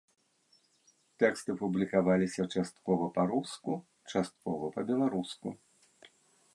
[1.23, 3.71] Тэксты публікаваліся часткова па-руску,
[4.15, 5.47] часткова па-беларуску.